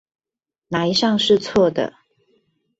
[0.69, 1.93] 哪一項是錯的？